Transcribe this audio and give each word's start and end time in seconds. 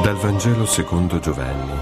Dal 0.00 0.16
Vangelo 0.16 0.64
secondo 0.64 1.18
Giovanni. 1.20 1.78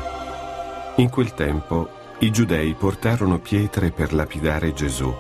In 0.97 1.09
quel 1.11 1.33
tempo 1.33 1.89
i 2.19 2.31
giudei 2.33 2.75
portarono 2.75 3.39
pietre 3.39 3.93
per 3.93 4.13
lapidare 4.13 4.75
Gesù. 4.75 5.15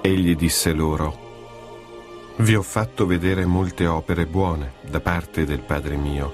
Egli 0.00 0.36
disse 0.36 0.72
loro, 0.72 2.32
Vi 2.36 2.54
ho 2.54 2.62
fatto 2.62 3.06
vedere 3.06 3.44
molte 3.44 3.86
opere 3.86 4.24
buone 4.24 4.74
da 4.82 5.00
parte 5.00 5.44
del 5.44 5.60
Padre 5.60 5.96
mio. 5.96 6.32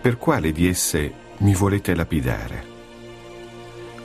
Per 0.00 0.16
quale 0.16 0.52
di 0.52 0.66
esse 0.66 1.12
mi 1.38 1.54
volete 1.54 1.94
lapidare? 1.94 2.64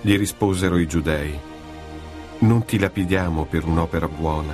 Gli 0.01 0.17
risposero 0.17 0.77
i 0.77 0.85
giudei, 0.85 1.39
Non 2.39 2.65
ti 2.65 2.77
lapidiamo 2.77 3.45
per 3.45 3.65
un'opera 3.65 4.09
buona, 4.09 4.53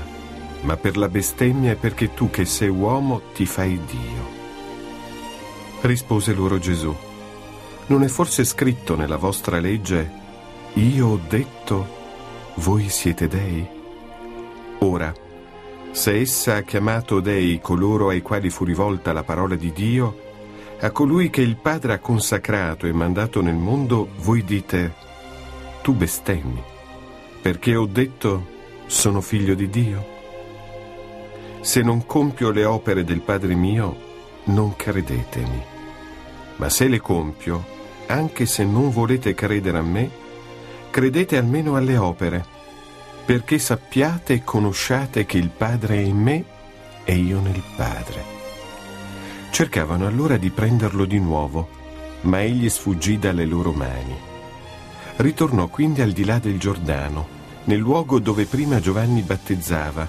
ma 0.61 0.77
per 0.77 0.95
la 0.95 1.09
bestemmia 1.09 1.71
e 1.71 1.75
perché 1.75 2.13
tu 2.13 2.29
che 2.29 2.45
sei 2.45 2.69
uomo 2.69 3.21
ti 3.33 3.45
fai 3.47 3.79
Dio. 3.85 4.34
Rispose 5.85 6.33
loro 6.33 6.57
Gesù, 6.57 6.95
non 7.87 8.01
è 8.01 8.07
forse 8.07 8.43
scritto 8.43 8.95
nella 8.95 9.17
vostra 9.17 9.59
legge, 9.59 10.09
io 10.73 11.07
ho 11.09 11.19
detto, 11.29 11.87
voi 12.55 12.89
siete 12.89 13.27
dei? 13.27 13.63
Ora, 14.79 15.13
se 15.91 16.19
essa 16.19 16.55
ha 16.55 16.61
chiamato 16.63 17.19
dei 17.19 17.59
coloro 17.61 18.09
ai 18.09 18.23
quali 18.23 18.49
fu 18.49 18.63
rivolta 18.63 19.13
la 19.13 19.21
parola 19.21 19.53
di 19.53 19.71
Dio, 19.71 20.21
a 20.79 20.89
colui 20.89 21.29
che 21.29 21.41
il 21.41 21.55
Padre 21.55 21.93
ha 21.93 21.99
consacrato 21.99 22.87
e 22.87 22.91
mandato 22.91 23.43
nel 23.43 23.53
mondo, 23.53 24.09
voi 24.21 24.43
dite, 24.43 24.91
tu 25.83 25.93
bestemmi, 25.93 26.63
perché 27.43 27.75
ho 27.75 27.85
detto, 27.85 28.47
sono 28.87 29.21
figlio 29.21 29.53
di 29.53 29.69
Dio? 29.69 30.03
Se 31.61 31.83
non 31.83 32.07
compio 32.07 32.49
le 32.49 32.65
opere 32.65 33.03
del 33.03 33.21
Padre 33.21 33.53
mio, 33.53 33.95
non 34.45 34.75
credetemi 34.75 35.73
ma 36.57 36.69
se 36.69 36.87
le 36.87 36.99
compio, 36.99 37.65
anche 38.07 38.45
se 38.45 38.63
non 38.63 38.89
volete 38.89 39.33
credere 39.33 39.77
a 39.77 39.81
me, 39.81 40.09
credete 40.89 41.37
almeno 41.37 41.75
alle 41.75 41.97
opere, 41.97 42.45
perché 43.25 43.57
sappiate 43.57 44.33
e 44.33 44.43
conosciate 44.43 45.25
che 45.25 45.37
il 45.37 45.49
Padre 45.49 45.95
è 45.95 46.01
in 46.01 46.17
me 46.17 46.43
e 47.03 47.15
io 47.15 47.39
nel 47.39 47.61
Padre. 47.75 48.23
Cercavano 49.49 50.05
allora 50.05 50.37
di 50.37 50.49
prenderlo 50.49 51.05
di 51.05 51.19
nuovo, 51.19 51.69
ma 52.21 52.41
egli 52.41 52.69
sfuggì 52.69 53.17
dalle 53.17 53.45
loro 53.45 53.71
mani. 53.71 54.15
Ritornò 55.17 55.67
quindi 55.67 56.01
al 56.01 56.11
di 56.11 56.25
là 56.25 56.39
del 56.39 56.59
Giordano, 56.59 57.27
nel 57.65 57.79
luogo 57.79 58.19
dove 58.19 58.45
prima 58.45 58.79
Giovanni 58.79 59.21
battezzava, 59.21 60.07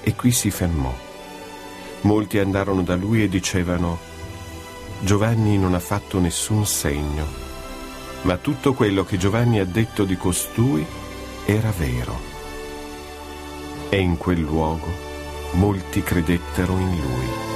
e 0.00 0.14
qui 0.14 0.30
si 0.30 0.50
fermò. 0.50 0.94
Molti 2.02 2.38
andarono 2.38 2.82
da 2.82 2.94
lui 2.96 3.22
e 3.22 3.28
dicevano, 3.28 3.98
Giovanni 5.00 5.58
non 5.58 5.74
ha 5.74 5.78
fatto 5.78 6.18
nessun 6.18 6.66
segno, 6.66 7.26
ma 8.22 8.36
tutto 8.38 8.72
quello 8.72 9.04
che 9.04 9.18
Giovanni 9.18 9.60
ha 9.60 9.64
detto 9.64 10.04
di 10.04 10.16
costui 10.16 10.84
era 11.44 11.70
vero. 11.76 12.18
E 13.88 13.98
in 13.98 14.16
quel 14.16 14.40
luogo 14.40 14.88
molti 15.52 16.02
credettero 16.02 16.72
in 16.72 17.00
lui. 17.00 17.55